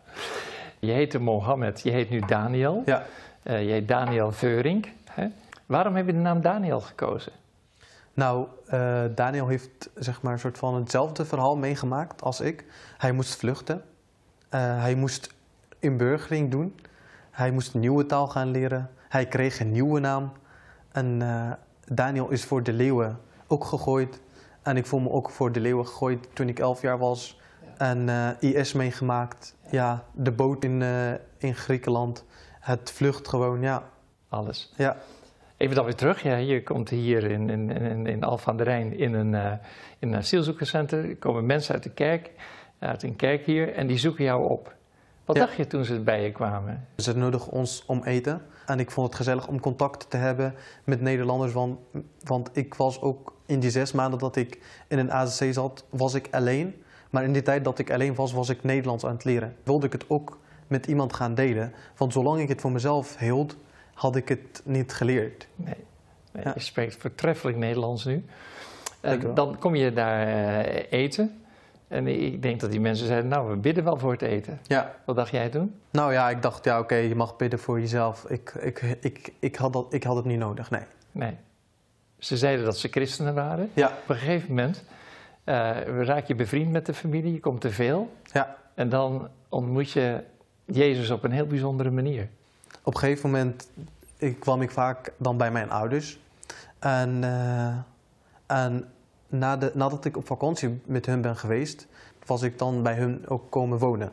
Je 0.79 0.93
heette 0.93 1.19
Mohammed, 1.19 1.81
je 1.81 1.91
heet 1.91 2.11
nu 2.11 2.21
Daniel. 2.21 2.83
Ja. 2.87 3.03
je 3.43 3.53
heet 3.53 3.89
Daniel 3.89 4.33
Veurink. 4.33 4.89
Hè? 5.11 5.27
Waarom 5.67 5.95
heb 5.95 6.07
je 6.07 6.13
de 6.13 6.19
naam 6.19 6.41
Daniel 6.41 6.81
gekozen? 6.81 7.33
Nou, 8.15 8.47
uh, 8.75 9.03
Daniel 9.15 9.47
heeft 9.47 9.91
zeg 9.95 10.23
maar 10.23 10.33
een 10.33 10.39
soort 10.39 10.59
van 10.59 10.75
hetzelfde 10.75 11.25
verhaal 11.25 11.57
meegemaakt 11.57 12.23
als 12.23 12.41
ik. 12.41 12.65
Hij 12.99 13.13
moest 13.13 13.37
vluchten. 13.37 13.83
Uh, 14.51 14.81
hij 14.81 14.95
moest 14.95 15.35
inburgering 15.79 16.51
doen. 16.51 16.81
Hij 17.31 17.51
moest 17.51 17.75
een 17.75 17.81
nieuwe 17.81 18.07
taal 18.07 18.29
gaan 18.29 18.51
leren. 18.51 18.91
Hij 19.09 19.27
kreeg 19.27 19.61
een 19.61 19.73
nieuwe 19.73 20.01
naam. 20.01 20.33
En 20.93 21.21
uh, 21.21 21.51
Daniel 21.85 22.31
is 22.31 22.45
voor 22.45 22.63
de 22.63 22.73
leeuwen 22.73 23.19
ook 23.47 23.65
gegooid. 23.65 24.21
En 24.63 24.77
ik 24.77 24.87
voel 24.87 25.01
me 25.01 25.11
ook 25.11 25.31
voor 25.31 25.53
de 25.53 25.61
leeuwen 25.61 25.87
gegooid 25.87 26.29
toen 26.33 26.49
ik 26.49 26.59
elf 26.59 26.81
jaar 26.83 26.99
was. 26.99 27.41
En 27.79 28.09
IS 28.41 28.73
meegemaakt. 28.73 29.55
Ja, 29.71 30.05
de 30.13 30.31
boot 30.33 30.65
in, 30.65 30.83
in 31.39 31.55
Griekenland. 31.55 32.25
Het 32.61 32.91
vlucht 32.91 33.29
gewoon, 33.29 33.61
ja. 33.61 33.83
Alles. 34.29 34.73
Ja. 34.77 34.97
Even 35.57 35.77
dan 35.77 35.85
weer 35.85 35.95
terug. 35.95 36.23
Ja, 36.23 36.37
je 36.37 36.63
komt 36.63 36.89
hier 36.89 37.25
in, 37.25 37.51
in, 37.51 37.71
in, 37.71 38.07
in 38.07 38.23
Alphen 38.25 38.51
aan 38.51 38.57
de 38.57 38.63
Rijn 38.63 38.99
in 38.99 39.15
een, 39.15 39.33
uh, 39.33 39.53
in 39.99 40.09
een 40.13 40.17
asielzoekerscentrum. 40.19 41.09
Er 41.09 41.17
komen 41.17 41.47
mensen 41.47 41.75
uit 41.75 41.83
de 41.83 41.91
kerk, 41.91 42.31
uit 42.79 43.03
een 43.03 43.17
kerk 43.17 43.47
hier, 43.47 43.75
en 43.75 43.87
die 43.87 43.99
zoeken 43.99 44.25
jou 44.25 44.49
op. 44.49 44.75
Wat 45.25 45.37
Ja. 45.37 45.45
dacht 45.45 45.57
je 45.57 45.67
toen 45.67 45.85
ze 45.85 46.01
bij 46.01 46.23
je 46.23 46.33
kwamen? 46.33 46.87
Ze 46.97 47.17
nodigen 47.17 47.53
ons 47.53 47.85
om 47.87 48.03
eten. 48.05 48.43
En 48.67 48.81
ik 48.81 48.91
vond 48.91 49.07
het 49.07 49.17
gezellig 49.17 49.47
om 49.47 49.61
contact 49.61 50.11
te 50.11 50.17
hebben 50.17 50.55
met 50.85 51.01
Nederlanders. 51.01 51.53
Want, 51.53 51.79
want 52.25 52.51
ik 52.53 52.75
was 52.75 53.01
ook 53.01 53.35
in 53.47 53.61
die 53.61 53.71
zes 53.71 53.93
maanden 53.93 54.19
dat 54.19 54.37
ik 54.37 54.59
in 54.89 54.99
een 54.99 55.13
AZC 55.13 55.53
zat, 55.53 55.85
was 55.91 56.15
ik 56.15 56.29
alleen. 56.31 56.84
Maar 57.15 57.25
in 57.25 57.33
die 57.33 57.43
tijd 57.43 57.65
dat 57.65 57.79
ik 57.79 57.91
alleen 57.91 58.15
was, 58.15 58.33
was 58.33 58.49
ik 58.49 58.63
Nederlands 58.63 59.05
aan 59.05 59.13
het 59.13 59.25
leren. 59.25 59.57
Wilde 59.63 59.87
ik 59.87 59.93
het 59.93 60.05
ook 60.09 60.39
met 60.67 60.87
iemand 60.87 61.13
gaan 61.13 61.35
delen. 61.35 61.73
Want 61.97 62.13
zolang 62.13 62.41
ik 62.41 62.49
het 62.49 62.61
voor 62.61 62.73
mezelf 62.73 63.19
hield, 63.19 63.57
had 63.95 64.17
ik 64.17 64.29
het 64.29 64.63
niet 64.65 64.93
geleerd. 64.93 65.49
Nee, 65.57 65.75
nee 66.33 66.45
Ja. 66.45 66.53
je 66.55 66.61
spreekt 66.61 66.97
voortreffelijk 66.97 67.57
Nederlands 67.57 68.05
nu. 68.05 68.25
Wel. 69.01 69.35
dan 69.35 69.59
kom 69.59 69.75
je 69.75 69.93
daar 69.93 70.27
eh, 70.27 71.01
eten. 71.01 71.43
En 71.89 72.07
ik 72.07 72.43
denk 72.43 72.61
dat 72.61 72.71
die 72.71 72.81
mensen 72.81 73.07
zeiden, 73.07 73.31
nou, 73.31 73.51
we 73.51 73.57
bidden 73.57 73.85
wel 73.85 73.97
voor 73.97 74.13
het 74.13 74.23
eten. 74.23 74.61
Ja. 74.67 74.95
Wat 75.05 75.17
dacht 75.17 75.31
jij 75.31 75.49
toen? 75.49 75.75
Nou 75.91 76.13
ja, 76.13 76.31
ik 76.31 76.43
dacht, 76.43 76.65
ja 76.65 76.79
oké, 76.79 76.95
je 76.95 77.15
mag 77.15 77.37
bidden 77.37 77.59
voor 77.59 77.81
jezelf. 77.81 78.25
Ik, 78.29 78.55
ik, 78.61 78.83
ik, 79.01 79.33
ik, 79.39 79.57
had 79.57 79.73
dat, 79.73 79.87
ik 79.93 80.03
had 80.03 80.17
het 80.17 80.25
niet 80.25 80.39
nodig, 80.39 80.71
nee. 80.71 80.83
Nee. 81.13 81.37
Ze 82.19 82.37
zeiden 82.37 82.65
dat 82.65 82.79
ze 82.79 82.89
christenen 82.89 83.35
waren. 83.35 83.71
Ja, 83.75 83.87
Op 83.87 84.09
een 84.09 84.17
gegeven 84.17 84.49
moment 84.49 84.77
eh, 84.77 85.04
raak 85.45 86.27
je 86.27 86.35
bevriend 86.35 86.73
met 86.73 86.87
de 86.87 86.95
familie, 86.95 87.33
je 87.33 87.41
komt 87.41 87.61
te 87.61 87.71
veel. 87.71 88.13
ja. 88.33 88.57
En 88.75 88.89
dan 88.89 89.29
ontmoet 89.49 89.91
je 89.91 90.23
Jezus 90.65 91.11
op 91.11 91.25
een 91.25 91.31
heel 91.31 91.47
bijzondere 91.47 91.91
manier. 91.91 92.29
Op 92.83 92.95
een 92.95 93.01
gegeven 93.01 93.31
moment, 93.31 93.69
ik, 94.17 94.41
kwam 94.41 94.63
ik 94.63 94.71
vaak 94.71 95.13
dan 95.17 95.37
bij 95.37 95.51
mijn 95.51 95.71
ouders. 95.71 96.19
En, 96.79 97.25
eh, 97.25 97.77
en 98.47 98.89
na 99.29 99.57
de, 99.57 99.71
nadat 99.75 100.05
ik 100.05 100.17
op 100.17 100.27
vakantie 100.27 100.81
met 100.85 101.07
hun 101.07 101.21
ben 101.21 101.37
geweest, 101.37 101.87
was 102.27 102.43
ik 102.43 102.59
dan 102.59 102.83
bij 102.83 102.95
hun 102.95 103.29
ook 103.29 103.51
komen 103.51 103.79
wonen. 103.79 104.13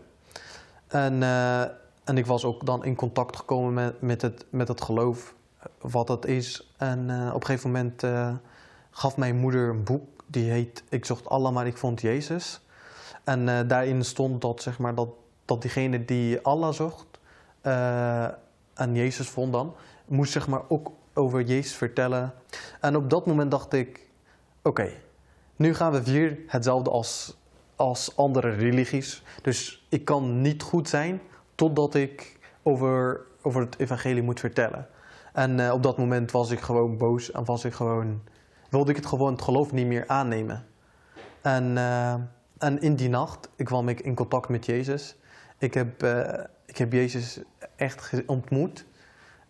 En, 0.87 1.23
eh, 1.23 1.61
en 2.03 2.17
ik 2.17 2.25
was 2.25 2.45
ook 2.45 2.65
dan 2.65 2.85
in 2.85 2.95
contact 2.95 3.35
gekomen 3.35 3.73
met, 3.73 4.01
met, 4.01 4.21
het, 4.21 4.45
met 4.49 4.67
het 4.67 4.81
geloof, 4.81 5.35
wat 5.81 6.07
dat 6.07 6.25
is. 6.25 6.73
En 6.77 7.09
eh, 7.09 7.27
op 7.27 7.41
een 7.41 7.45
gegeven 7.45 7.71
moment 7.71 8.03
eh, 8.03 8.33
gaf 8.91 9.17
mijn 9.17 9.37
moeder 9.37 9.69
een 9.69 9.83
boek, 9.83 10.03
die 10.31 10.51
heet 10.51 10.83
Ik 10.89 11.05
zocht 11.05 11.29
Allah, 11.29 11.53
maar 11.53 11.67
ik 11.67 11.77
vond 11.77 12.01
Jezus. 12.01 12.61
En 13.23 13.49
eh, 13.49 13.67
daarin 13.67 14.03
stond 14.03 14.41
dat, 14.41 14.61
zeg 14.61 14.79
maar, 14.79 14.95
dat, 14.95 15.09
dat 15.45 15.61
diegene 15.61 16.05
die 16.05 16.39
Allah 16.41 16.73
zocht 16.73 17.05
eh, 17.61 18.23
en 18.73 18.95
Jezus 18.95 19.29
vond 19.29 19.53
dan, 19.53 19.73
moest 20.05 20.31
zeg 20.31 20.47
maar 20.47 20.61
ook 20.67 20.91
over 21.13 21.41
Jezus 21.41 21.75
vertellen. 21.75 22.33
En 22.79 22.95
op 22.95 23.09
dat 23.09 23.25
moment 23.25 23.51
dacht 23.51 23.73
ik, 23.73 24.09
oké, 24.61 24.89
nu 25.55 25.73
gaan 25.73 25.91
we 25.91 26.03
weer 26.03 26.39
hetzelfde 26.47 26.89
als, 26.89 27.37
als 27.75 28.15
andere 28.15 28.49
religies. 28.49 29.23
Dus 29.41 29.85
ik 29.89 30.05
kan 30.05 30.41
niet 30.41 30.61
goed 30.61 30.89
zijn 30.89 31.21
totdat 31.55 31.95
ik 31.95 32.39
over, 32.63 33.21
over 33.41 33.61
het 33.61 33.79
evangelie 33.79 34.23
moet 34.23 34.39
vertellen. 34.39 34.87
En 35.33 35.59
eh, 35.59 35.73
op 35.73 35.83
dat 35.83 35.97
moment 35.97 36.31
was 36.31 36.51
ik 36.51 36.59
gewoon 36.59 36.97
boos 36.97 37.31
en 37.31 37.45
was 37.45 37.65
ik 37.65 37.73
gewoon, 37.73 38.21
wilde 38.71 38.89
ik 38.89 38.95
het 38.95 39.05
gewoon 39.05 39.31
het 39.31 39.41
geloof 39.41 39.71
niet 39.71 39.87
meer 39.87 40.07
aannemen. 40.07 40.65
En, 41.41 41.77
eh, 41.77 42.13
en 42.57 42.81
in 42.81 42.95
die 42.95 43.09
nacht 43.09 43.49
ik 43.55 43.65
kwam 43.65 43.89
ik 43.89 43.99
in 43.99 44.15
contact 44.15 44.49
met 44.49 44.65
Jezus. 44.65 45.15
Ik 45.57 45.73
heb, 45.73 46.03
eh, 46.03 46.43
ik 46.65 46.77
heb 46.77 46.91
Jezus 46.91 47.39
echt 47.75 48.25
ontmoet. 48.25 48.85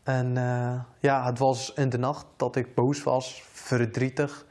En 0.04 0.38
eh, 0.38 0.80
ja, 1.00 1.26
het 1.26 1.40
was 1.40 1.74
in 1.74 1.90
de 1.90 1.98
nacht 1.98 2.26
dat 2.36 2.56
ik 2.56 2.76
boos 2.76 3.04
was, 3.04 3.44
verdrietig. 3.52 4.46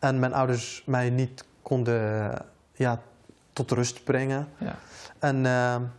En 0.00 0.18
mijn 0.18 0.32
ouders 0.32 0.82
mij 0.86 1.10
niet 1.10 1.44
konden 1.62 2.34
ja, 2.72 3.00
tot 3.52 3.70
rust 3.70 4.04
brengen. 4.04 4.48
Ja. 4.58 4.74
En, 5.18 5.46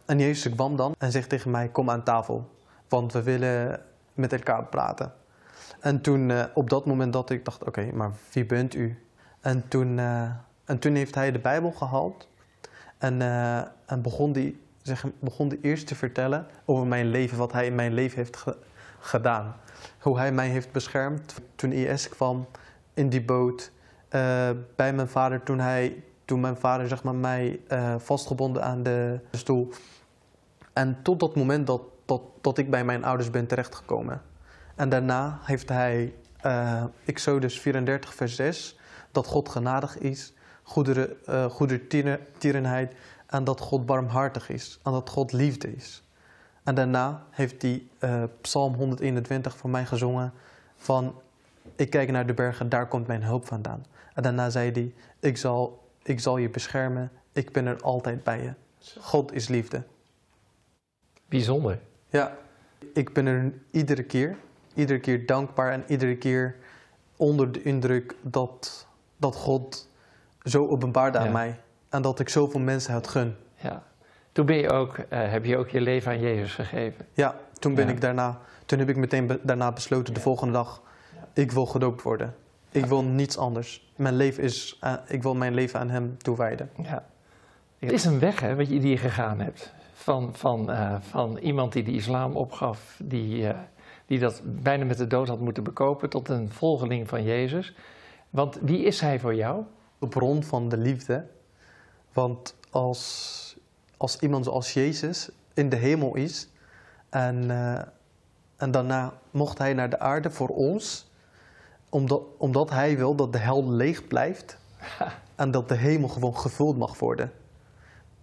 en 0.06 0.20
Jezus 0.20 0.54
kwam 0.54 0.76
dan 0.76 0.96
en 0.98 1.12
zegt 1.12 1.30
tegen 1.30 1.52
mij, 1.52 1.70
kom 1.70 1.90
aan 1.90 2.04
tafel. 2.04 2.50
Want 2.90 3.14
we 3.14 3.24
willen 3.24 3.82
met 4.14 4.34
elkaar 4.34 4.66
praten. 4.66 5.14
En 5.80 6.02
toen, 6.02 6.32
eh, 6.32 6.44
op 6.54 6.70
dat 6.70 6.86
moment 6.86 7.14
dat 7.14 7.30
ik 7.30 7.46
dacht, 7.46 7.64
oké, 7.64 7.90
maar 7.94 8.12
wie 8.32 8.46
bent 8.46 8.76
u? 8.76 9.04
En 9.42 9.68
toen, 9.68 10.00
eh, 10.00 10.30
en 10.66 10.80
toen 10.80 10.96
heeft 10.96 11.16
hij 11.16 11.32
de 11.32 11.40
Bijbel 11.40 11.72
gehaald. 11.72 12.28
En, 12.98 13.22
eh, 13.22 13.58
en 13.86 14.02
begon, 14.02 14.32
die, 14.32 14.62
zeg, 14.82 15.06
begon 15.20 15.50
die 15.50 15.60
eerst 15.62 15.88
te 15.88 15.96
vertellen 15.96 16.48
over 16.66 16.88
mijn 16.88 17.08
leven, 17.10 17.38
wat 17.38 17.52
hij 17.52 17.66
in 17.66 17.76
mijn 17.76 17.94
leven 17.94 18.18
heeft 18.18 18.38
ge- 18.38 18.58
gedaan. 19.00 19.56
Hoe 20.00 20.18
hij 20.18 20.32
mij 20.32 20.48
heeft 20.50 20.72
beschermd 20.72 21.42
toen 21.56 21.72
IS 21.72 22.10
kwam 22.10 22.48
in 22.94 23.10
die 23.10 23.24
boot. 23.24 23.72
bij 24.76 24.94
mijn 24.94 25.08
vader 25.08 25.44
toen, 25.44 25.60
hij, 25.60 26.04
toen 26.26 26.40
mijn 26.40 26.56
vader 26.56 26.88
zeg 26.88 27.04
maar, 27.04 27.16
mij 27.16 27.60
vastgebonden 27.98 28.64
aan 28.64 28.84
de 28.84 29.20
stoel. 29.32 29.70
En 30.74 30.98
tot 31.02 31.20
dat 31.20 31.36
moment 31.36 31.68
dat, 31.68 31.82
dat, 32.06 32.22
dat 32.42 32.58
ik 32.58 32.70
bij 32.70 32.86
mijn 32.86 33.04
ouders 33.04 33.30
ben 33.30 33.48
terechtgekomen. 33.48 34.22
En 34.76 34.90
daarna 34.90 35.40
heeft 35.42 35.70
hij 35.70 36.14
eh 36.42 36.84
Exodus 37.06 37.60
34 37.60 38.14
vers 38.14 38.36
6, 38.36 38.80
dat 39.12 39.26
God 39.26 39.50
genadig 39.50 39.98
is, 39.98 40.34
goedere, 40.64 41.18
eh 41.26 41.46
goedertierenheid 41.46 42.96
en 43.28 43.44
dat 43.44 43.60
God 43.60 43.86
barmhartig 43.86 44.50
is 44.50 44.80
en 44.84 44.92
dat 44.92 45.10
God 45.10 45.32
liefde 45.32 45.76
is. 45.76 46.04
En 46.64 46.76
daarna 46.76 47.24
heeft 47.30 47.62
hij 47.62 47.88
eh, 48.00 48.24
Psalm 48.42 48.74
121 48.74 49.58
voor 49.58 49.70
mij 49.70 49.86
gezongen 49.86 50.34
van 50.76 51.16
ik 51.76 51.90
kijk 51.90 52.12
naar 52.12 52.28
de 52.28 52.34
bergen, 52.34 52.70
daar 52.70 52.88
komt 52.88 53.08
mijn 53.08 53.24
hulp 53.24 53.46
vandaan. 53.46 53.86
En 54.14 54.24
daarna 54.24 54.50
zei 54.50 54.72
hij, 54.72 54.94
ik 55.20 55.38
zal, 55.38 55.88
ik 56.04 56.20
zal 56.20 56.38
je 56.38 56.50
beschermen, 56.50 57.12
ik 57.32 57.52
ben 57.52 57.66
er 57.66 57.82
altijd 57.82 58.24
bij 58.24 58.44
je. 58.44 58.54
God 59.00 59.34
is 59.34 59.48
liefde. 59.48 59.84
Bijzonder. 61.26 61.80
Ja, 62.10 62.38
ik 62.94 63.14
ben 63.14 63.26
er 63.26 63.54
iedere 63.72 64.04
keer, 64.04 64.38
iedere 64.74 65.00
keer 65.00 65.26
dankbaar 65.26 65.72
en 65.72 65.84
iedere 65.88 66.16
keer 66.18 66.56
onder 67.16 67.52
de 67.52 67.62
indruk 67.62 68.16
dat, 68.22 68.88
dat 69.18 69.36
God 69.36 69.90
zo 70.44 70.68
openbaarde 70.68 71.18
aan 71.18 71.26
Ja. 71.26 71.32
mij. 71.32 71.60
En 71.90 72.02
dat 72.02 72.20
ik 72.20 72.30
zoveel 72.30 72.60
mensen 72.60 72.94
het 72.94 73.08
gun. 73.08 73.36
Ja. 73.56 73.84
Toen 74.32 74.46
ben 74.46 74.56
je 74.56 74.70
ook, 74.70 74.98
eh, 74.98 75.32
heb 75.32 75.46
je 75.46 75.58
ook 75.58 75.70
je 75.70 75.82
leven 75.82 76.12
aan 76.12 76.20
Jezus 76.20 76.54
gegeven. 76.54 77.06
Ja, 77.14 77.36
toen 77.60 77.76
ben 77.76 77.86
Ja. 77.88 77.92
ik 77.92 78.02
daarna, 78.02 78.40
toen 78.66 78.80
heb 78.80 78.90
ik 78.90 78.96
meteen 78.96 79.28
be- 79.28 79.40
daarna 79.44 79.72
besloten 79.72 80.14
de 80.14 80.20
Ja. 80.20 80.26
volgende 80.26 80.54
dag, 80.54 80.82
ik 81.34 81.52
wil 81.52 81.66
gedoopt 81.66 82.02
worden. 82.02 82.36
Ik 82.72 82.86
wil 82.86 83.04
niets 83.04 83.38
anders. 83.38 83.92
Mijn 83.96 84.16
leven 84.16 84.44
is, 84.44 84.78
eh, 84.82 84.94
ik 85.08 85.24
wil 85.24 85.36
mijn 85.36 85.54
leven 85.54 85.80
aan 85.80 85.90
hem 85.90 86.18
toewijden. 86.18 86.70
Ja. 86.84 87.06
Het 87.80 87.92
is 87.92 88.06
een 88.06 88.20
weg 88.20 88.40
hè, 88.40 88.56
wat 88.56 88.70
je, 88.70 88.80
die 88.80 88.90
je 88.90 88.98
gegaan 88.98 89.40
hebt. 89.40 89.74
Van, 89.94 90.30
van, 90.36 90.72
eh, 90.72 90.96
van 91.00 91.38
iemand 91.38 91.74
die 91.74 91.84
de 91.84 91.92
islam 91.92 92.36
opgaf, 92.36 93.00
die, 93.04 93.48
die 94.06 94.20
dat 94.20 94.42
bijna 94.44 94.86
met 94.86 94.98
de 94.98 95.08
dood 95.08 95.28
had 95.28 95.40
moeten 95.40 95.64
bekopen, 95.64 96.10
tot 96.10 96.30
een 96.30 96.52
volgeling 96.52 97.10
van 97.10 97.24
Jezus. 97.24 97.76
Want 98.30 98.58
wie 98.62 98.84
is 98.84 99.00
hij 99.00 99.20
voor 99.20 99.36
jou? 99.36 99.64
de 100.04 100.10
bron 100.10 100.44
van 100.44 100.70
de 100.70 100.78
liefde. 100.78 101.26
Want 102.14 102.56
als, 102.70 103.58
als 103.98 104.20
iemand 104.20 104.46
zoals 104.46 104.74
Jezus 104.74 105.30
in 105.54 105.70
de 105.70 105.76
hemel 105.76 106.16
is 106.16 106.50
en, 107.10 107.52
eh, 107.52 107.82
en 108.56 108.72
daarna 108.72 109.14
mocht 109.32 109.58
hij 109.58 109.74
naar 109.74 109.90
de 109.90 110.00
aarde 110.00 110.32
voor 110.32 110.48
ons, 110.48 111.12
omdat, 111.90 112.22
omdat 112.38 112.70
hij 112.70 112.98
wil 112.98 113.16
dat 113.16 113.32
de 113.32 113.38
hel 113.38 113.72
leeg 113.72 114.08
blijft 114.08 114.58
en 115.36 115.52
dat 115.52 115.70
de 115.70 115.76
hemel 115.76 116.08
gewoon 116.08 116.38
gevuld 116.38 116.78
mag 116.78 117.00
worden. 117.00 117.32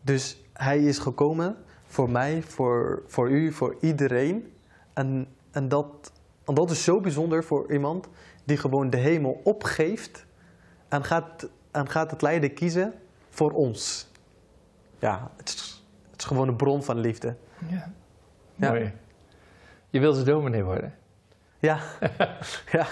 Dus 0.00 0.42
hij 0.52 0.84
is 0.84 0.98
gekomen 0.98 1.56
voor 1.86 2.10
mij, 2.10 2.42
voor, 2.42 3.02
voor 3.06 3.30
u, 3.30 3.52
voor 3.52 3.76
iedereen. 3.80 4.52
En, 4.92 5.26
en, 5.50 5.68
dat, 5.68 6.12
en 6.44 6.54
dat 6.54 6.70
is 6.70 6.84
zo 6.84 7.00
bijzonder 7.00 7.44
voor 7.44 7.72
iemand 7.72 8.08
die 8.44 8.56
gewoon 8.56 8.90
de 8.90 8.96
hemel 8.96 9.40
opgeeft 9.44 10.26
en 10.88 11.04
gaat, 11.04 11.48
en 11.70 11.88
gaat 11.88 12.10
het 12.10 12.22
lijden 12.22 12.54
kiezen 12.54 12.94
voor 13.28 13.50
ons. 13.50 14.08
Ja, 14.98 15.30
het 15.36 15.48
is, 15.48 15.84
het 16.10 16.20
is 16.20 16.26
gewoon 16.26 16.48
een 16.48 16.56
bron 16.56 16.82
van 16.82 16.98
liefde. 16.98 17.36
Ja. 17.68 17.92
Ja. 18.54 18.68
Mooi. 18.70 18.92
Je 19.90 20.00
wilde 20.00 20.22
dominee 20.22 20.64
worden, 20.64 20.94
Ja, 21.58 21.80
ja, 22.76 22.86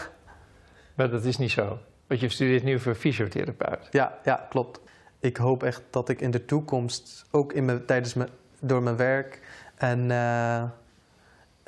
maar 0.95 1.11
dat 1.11 1.25
is 1.25 1.37
niet 1.37 1.51
zo. 1.51 1.79
Want 2.07 2.21
je 2.21 2.29
studeert 2.29 2.63
nu 2.63 2.79
voor 2.81 2.95
fysiotherapeut. 2.95 3.89
ja, 3.91 4.19
ja, 4.25 4.47
klopt. 4.49 4.81
Ik 5.21 5.37
hoop 5.37 5.63
echt 5.63 5.83
dat 5.91 6.09
ik 6.09 6.21
in 6.21 6.31
de 6.31 6.45
toekomst, 6.45 7.27
ook 7.31 7.53
in 7.53 7.65
mijn, 7.65 7.87
tijdens 7.87 8.15
mijn, 8.15 8.29
door 8.61 8.83
mijn 8.83 8.97
werk 8.97 9.41
en, 9.75 10.11
eh, 10.11 10.65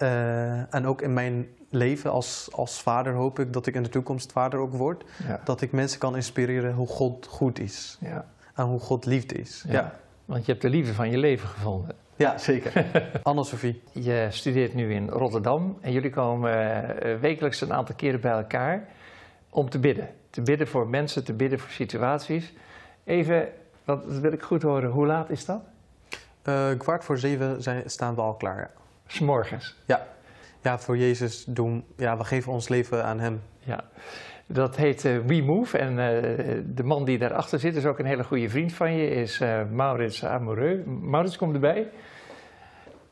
eh, 0.01 0.75
en 0.75 0.87
ook 0.87 1.03
in 1.03 1.13
mijn 1.13 1.47
leven 1.71 2.11
als, 2.11 2.49
als 2.53 2.83
vader, 2.83 3.13
hoop 3.13 3.39
ik 3.39 3.53
dat 3.53 3.67
ik 3.67 3.75
in 3.75 3.83
de 3.83 3.89
toekomst 3.89 4.33
vader 4.33 4.59
ook 4.61 4.73
word. 4.75 5.05
Ja. 5.27 5.41
Dat 5.45 5.61
ik 5.61 5.73
mensen 5.73 5.99
kan 5.99 6.17
inspireren 6.17 6.75
hoe 6.75 6.87
God 6.87 7.27
goed 7.27 7.59
is 7.59 7.99
Ja. 8.01 8.25
en 8.55 8.65
hoe 8.65 8.81
God 8.81 9.07
liefde 9.07 9.35
is. 9.35 9.65
Ja. 9.67 9.73
Ja, 9.73 9.95
Want 10.25 10.45
je 10.47 10.51
hebt 10.53 10.63
de 10.65 10.71
liefde 10.71 10.95
van 10.95 11.11
je 11.11 11.19
leven 11.19 11.49
gevonden. 11.49 11.95
ja 12.17 12.39
zeker. 12.39 12.87
Anne-Sophie. 13.23 13.83
Je 13.93 14.27
studeert 14.31 14.75
nu 14.75 14.95
in 14.95 15.09
Rotterdam 15.09 15.79
en 15.81 15.93
jullie 15.93 16.11
komen 16.11 16.53
eh, 17.03 17.17
wekelijks 17.21 17.61
een 17.61 17.73
aantal 17.73 17.95
keren 17.95 18.21
bij 18.21 18.33
elkaar 18.33 18.89
om 19.51 19.71
te 19.71 19.79
bidden. 19.79 20.09
Te 20.31 20.41
bidden 20.43 20.69
voor 20.69 20.89
mensen, 20.89 21.25
te 21.25 21.33
bidden 21.33 21.59
voor 21.59 21.71
situaties. 21.71 22.53
Even, 23.05 23.49
want 23.85 24.05
dat 24.09 24.19
wil 24.19 24.33
ik 24.33 24.43
goed 24.43 24.63
horen, 24.63 24.91
hoe 24.91 25.07
laat 25.07 25.31
is 25.31 25.45
dat? 25.45 25.61
Eh, 26.43 26.69
kwart 26.79 27.05
voor 27.05 27.19
zeven 27.19 27.63
zijn, 27.63 27.91
staan 27.91 28.15
we 28.15 28.21
al 28.21 28.35
klaar. 28.35 28.71
Ja. 29.11 29.17
S'morgens. 29.17 29.77
Ja, 30.63 30.79
voor 30.79 30.97
Jezus 30.97 31.45
doen. 31.45 31.85
Ja, 31.97 32.17
we 32.17 32.25
geven 32.25 32.53
ons 32.53 32.69
leven 32.69 33.05
aan 33.05 33.21
Hem. 33.21 33.41
Ja. 33.59 33.85
Dat 34.47 34.77
heet 34.77 35.05
eh, 35.05 35.19
We 35.27 35.43
Move 35.43 35.79
en 35.79 35.99
eh, 35.99 36.59
de 36.67 36.85
man 36.85 37.05
die 37.05 37.19
daarachter 37.19 37.59
zit 37.59 37.77
is 37.77 37.87
ook 37.87 37.99
een 37.99 38.05
hele 38.05 38.25
goede 38.25 38.49
vriend 38.49 38.73
van 38.73 38.97
je, 38.97 39.11
is 39.11 39.41
eh, 39.41 39.61
Maurits 39.73 40.25
Amoureux. 40.25 40.83
Maurits, 41.01 41.37
kom 41.37 41.55
erbij. 41.55 41.89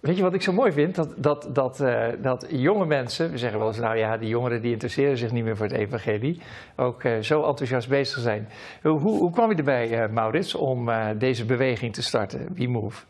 Weet 0.01 0.17
je 0.17 0.23
wat 0.23 0.35
ik 0.35 0.43
zo 0.43 0.53
mooi 0.53 0.73
vind? 0.73 0.95
Dat, 0.95 1.15
dat, 1.17 1.49
dat, 1.53 1.85
dat 2.23 2.47
jonge 2.49 2.87
mensen, 2.87 3.31
we 3.31 3.39
zeggen 3.39 3.59
wel 3.59 3.69
eens, 3.69 3.79
nou 3.79 3.97
ja, 3.97 4.17
die 4.17 4.29
jongeren 4.29 4.63
die 4.63 4.73
interesseren 4.73 5.17
zich 5.17 5.33
niet 5.33 5.45
meer 5.45 5.57
voor 5.57 5.67
het 5.67 5.75
evangelie, 5.75 6.41
ook 6.77 7.03
zo 7.21 7.43
enthousiast 7.45 7.89
bezig 7.89 8.23
zijn. 8.23 8.49
Hoe, 8.83 8.99
hoe, 8.99 9.19
hoe 9.19 9.31
kwam 9.31 9.51
je 9.51 9.57
erbij, 9.57 10.09
Maurits, 10.09 10.55
om 10.55 10.91
deze 11.19 11.45
beweging 11.45 11.95
te 11.95 12.03
starten, 12.03 12.49
We 12.55 12.67
Move? 12.67 13.05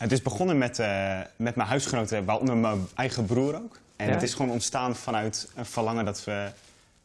Het 0.00 0.12
is 0.12 0.22
begonnen 0.22 0.58
met, 0.58 0.78
eh, 0.78 1.18
met 1.36 1.54
mijn 1.54 1.68
huisgenoten, 1.68 2.24
waaronder 2.24 2.56
mijn 2.56 2.86
eigen 2.94 3.24
broer 3.26 3.54
ook. 3.54 3.78
En 3.96 4.06
Ja? 4.06 4.12
het 4.12 4.22
is 4.22 4.34
gewoon 4.34 4.50
ontstaan 4.50 4.96
vanuit 4.96 5.48
een 5.54 5.66
verlangen 5.66 6.04
dat 6.04 6.24
we 6.24 6.50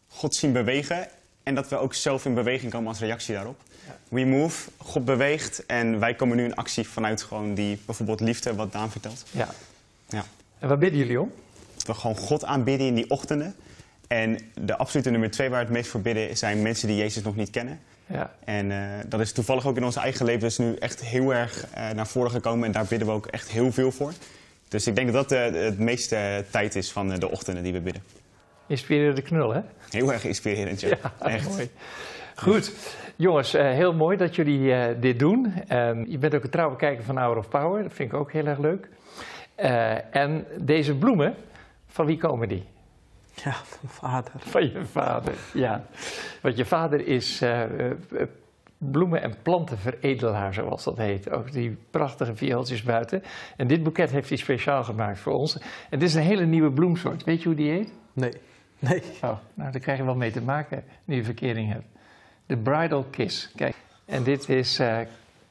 God 0.07 0.35
zien 0.35 0.51
bewegen. 0.51 1.07
En 1.43 1.55
dat 1.55 1.69
we 1.69 1.77
ook 1.77 1.93
zelf 1.93 2.25
in 2.25 2.33
beweging 2.33 2.71
komen 2.71 2.87
als 2.87 2.99
reactie 2.99 3.33
daarop. 3.33 3.61
We 4.09 4.25
move, 4.25 4.69
God 4.77 5.05
beweegt 5.05 5.65
en 5.65 5.99
wij 5.99 6.15
komen 6.15 6.37
nu 6.37 6.43
in 6.43 6.55
actie 6.55 6.87
vanuit 6.87 7.21
gewoon 7.23 7.53
die 7.53 7.79
bijvoorbeeld 7.85 8.19
liefde, 8.19 8.55
wat 8.55 8.71
Daan 8.71 8.91
vertelt. 8.91 9.25
Ja. 9.31 9.47
Ja. 10.09 10.25
En 10.59 10.67
waar 10.67 10.77
bidden 10.77 10.99
jullie 10.99 11.21
om? 11.21 11.31
we 11.85 11.93
gewoon 11.93 12.17
God 12.17 12.45
aanbidden 12.45 12.87
in 12.87 12.95
die 12.95 13.09
ochtenden. 13.09 13.55
En 14.07 14.39
de 14.53 14.77
absolute 14.77 15.09
nummer 15.09 15.31
twee 15.31 15.49
waar 15.49 15.59
we 15.59 15.65
het 15.65 15.73
meest 15.73 15.89
voor 15.89 16.01
bidden 16.01 16.37
zijn 16.37 16.61
mensen 16.61 16.87
die 16.87 16.97
Jezus 16.97 17.23
nog 17.23 17.35
niet 17.35 17.49
kennen. 17.49 17.79
Ja. 18.07 18.31
En 18.43 18.69
uh, 18.69 18.77
dat 19.07 19.19
is 19.19 19.31
toevallig 19.31 19.67
ook 19.67 19.77
in 19.77 19.83
onze 19.83 19.99
eigen 19.99 20.25
leven 20.25 20.41
dus 20.41 20.57
nu 20.57 20.75
echt 20.75 21.03
heel 21.03 21.33
erg 21.33 21.65
uh, 21.77 21.89
naar 21.89 22.07
voren 22.07 22.31
gekomen. 22.31 22.65
En 22.65 22.71
daar 22.71 22.85
bidden 22.85 23.07
we 23.07 23.13
ook 23.13 23.25
echt 23.25 23.51
heel 23.51 23.71
veel 23.71 23.91
voor. 23.91 24.11
Dus 24.67 24.87
ik 24.87 24.95
denk 24.95 25.11
dat 25.11 25.29
dat 25.29 25.53
uh, 25.53 25.61
het 25.63 25.79
meeste 25.79 26.45
tijd 26.49 26.75
is 26.75 26.91
van 26.91 27.09
de 27.09 27.31
ochtenden 27.31 27.63
die 27.63 27.73
we 27.73 27.81
bidden. 27.81 28.03
Inspirerende 28.67 29.21
knul, 29.21 29.53
hè? 29.53 29.61
Heel 29.89 30.13
erg 30.13 30.25
inspirerend, 30.25 30.81
ja. 30.81 30.87
ja 31.01 31.11
echt. 31.19 31.49
Mooi. 31.49 31.69
Goed. 32.35 32.71
Jongens, 33.15 33.51
heel 33.51 33.93
mooi 33.93 34.17
dat 34.17 34.35
jullie 34.35 34.99
dit 34.99 35.19
doen. 35.19 35.53
Ehm, 35.67 36.03
je 36.07 36.17
bent 36.17 36.35
ook 36.35 36.43
een 36.43 36.49
trouwe 36.49 36.75
kijker 36.75 37.03
van 37.03 37.17
Hour 37.17 37.37
of 37.37 37.49
Power. 37.49 37.83
Dat 37.83 37.93
vind 37.93 38.11
ik 38.11 38.19
ook 38.19 38.31
heel 38.31 38.45
erg 38.45 38.59
leuk. 38.59 38.89
en 40.11 40.45
deze 40.59 40.95
bloemen, 40.95 41.35
van 41.87 42.05
wie 42.05 42.17
komen 42.17 42.47
die? 42.47 42.63
Ja, 43.45 43.51
van 43.51 43.77
mijn 43.81 43.93
vader. 43.93 44.31
Van 44.37 44.71
je 44.71 44.85
vader, 44.85 45.33
ja. 45.53 45.85
Want 46.41 46.57
je 46.57 46.65
vader 46.65 47.07
is 47.07 47.41
uh, 47.41 47.61
bloemen- 48.77 49.21
en 49.21 49.35
plantenveredelaar, 49.41 50.53
zoals 50.53 50.83
dat 50.83 50.97
heet. 50.97 51.29
Ook 51.29 51.51
die 51.51 51.77
prachtige 51.89 52.35
viooltjes 52.35 52.83
buiten. 52.83 53.23
En 53.57 53.67
dit 53.67 53.83
boeket 53.83 54.11
heeft 54.11 54.29
hij 54.29 54.37
speciaal 54.37 54.83
gemaakt 54.83 55.19
voor 55.19 55.33
ons. 55.33 55.57
En 55.89 55.99
dit 55.99 56.09
is 56.09 56.15
een 56.15 56.21
hele 56.21 56.45
nieuwe 56.45 56.71
bloemsoort. 56.71 57.23
Weet 57.23 57.41
je 57.41 57.47
hoe 57.47 57.57
die 57.57 57.71
heet? 57.71 57.93
Nee. 58.13 58.33
Nee. 58.79 59.01
Oh, 59.21 59.37
nou, 59.53 59.71
daar 59.71 59.81
krijg 59.81 59.97
je 59.97 60.05
wel 60.05 60.15
mee 60.15 60.31
te 60.31 60.41
maken 60.41 60.83
nu 61.05 61.15
je 61.15 61.23
verkering 61.23 61.71
hebt. 61.71 61.85
De 62.45 62.57
Bridal 62.57 63.03
Kiss. 63.03 63.51
Kijk, 63.55 63.75
en 64.05 64.23
dit 64.23 64.49
is 64.49 64.79
uh, 64.79 64.97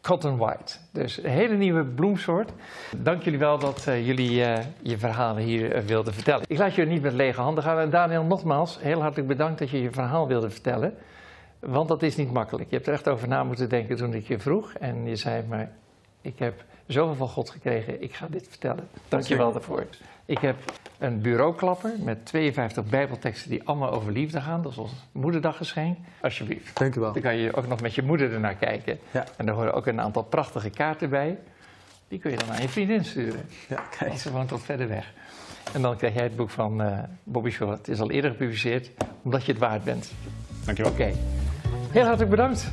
Cotton 0.04 0.36
White. 0.36 0.76
Dus 0.90 1.22
een 1.22 1.30
hele 1.30 1.54
nieuwe 1.54 1.84
bloemsoort. 1.84 2.52
Dank 2.96 3.22
jullie 3.22 3.38
wel 3.38 3.58
dat 3.58 3.84
uh, 3.88 4.06
jullie 4.06 4.30
uh, 4.30 4.58
je 4.82 4.98
verhalen 4.98 5.42
hier 5.42 5.76
uh, 5.76 5.82
wilden 5.82 6.14
vertellen. 6.14 6.44
Ik 6.48 6.58
laat 6.58 6.74
jullie 6.74 6.92
niet 6.92 7.02
met 7.02 7.12
lege 7.12 7.40
handen 7.40 7.64
gaan. 7.64 7.78
En 7.78 7.90
Daniel, 7.90 8.24
nogmaals, 8.24 8.78
heel 8.80 9.00
hartelijk 9.00 9.28
bedankt 9.28 9.58
dat 9.58 9.70
je 9.70 9.82
je 9.82 9.90
verhaal 9.90 10.26
wilde 10.26 10.50
vertellen. 10.50 10.94
Want 11.58 11.88
dat 11.88 12.02
is 12.02 12.16
niet 12.16 12.32
makkelijk. 12.32 12.70
Je 12.70 12.74
hebt 12.74 12.88
er 12.88 12.94
echt 12.94 13.08
over 13.08 13.28
na 13.28 13.44
moeten 13.44 13.68
denken 13.68 13.96
toen 13.96 14.14
ik 14.14 14.26
je 14.26 14.38
vroeg. 14.38 14.72
En 14.72 15.06
je 15.06 15.16
zei, 15.16 15.42
maar 15.48 15.70
ik 16.20 16.38
heb 16.38 16.64
zoveel 16.86 17.14
van 17.14 17.28
God 17.28 17.50
gekregen, 17.50 18.02
ik 18.02 18.14
ga 18.14 18.26
dit 18.30 18.46
vertellen. 18.48 18.88
Dank 19.08 19.24
je 19.24 19.36
wel 19.36 19.52
daarvoor. 19.52 19.86
Ik 20.24 20.38
heb 20.38 20.56
een 21.04 21.20
bureauklapper 21.20 21.92
met 21.98 22.26
52 22.26 22.84
bijbelteksten 22.84 23.50
die 23.50 23.62
allemaal 23.64 23.92
over 23.92 24.12
liefde 24.12 24.40
gaan. 24.40 24.62
Dat 24.62 24.72
is 24.72 24.78
ons 24.78 24.92
moederdaggeschenk. 25.12 25.98
Alsjeblieft. 26.20 26.78
Dank 26.78 26.94
u 26.94 27.00
wel. 27.00 27.12
Dan 27.12 27.22
kan 27.22 27.36
je 27.36 27.54
ook 27.56 27.66
nog 27.66 27.80
met 27.80 27.94
je 27.94 28.02
moeder 28.02 28.32
ernaar 28.32 28.54
kijken. 28.54 28.98
Ja. 29.10 29.24
En 29.36 29.46
daar 29.46 29.54
horen 29.54 29.74
ook 29.74 29.86
een 29.86 30.00
aantal 30.00 30.22
prachtige 30.22 30.70
kaarten 30.70 31.10
bij. 31.10 31.38
Die 32.08 32.18
kun 32.18 32.30
je 32.30 32.36
dan 32.36 32.50
aan 32.50 32.62
je 32.62 32.68
vriendin 32.68 33.04
sturen. 33.04 33.40
Ja, 33.68 33.82
kijk. 33.98 34.08
Want 34.08 34.20
ze 34.20 34.32
woont 34.32 34.50
wat 34.50 34.62
verder 34.62 34.88
weg. 34.88 35.12
En 35.72 35.82
dan 35.82 35.96
krijg 35.96 36.14
jij 36.14 36.22
het 36.22 36.36
boek 36.36 36.50
van 36.50 36.82
uh, 36.82 36.98
Bobby 37.22 37.50
Shaw. 37.50 37.70
Het 37.70 37.88
is 37.88 38.00
al 38.00 38.10
eerder 38.10 38.30
gepubliceerd, 38.30 38.90
omdat 39.22 39.44
je 39.44 39.52
het 39.52 39.60
waard 39.60 39.84
bent. 39.84 40.12
Dankjewel. 40.64 40.92
Oké. 40.92 41.02
Okay. 41.02 41.14
Heel 41.90 42.04
hartelijk 42.04 42.30
bedankt. 42.30 42.72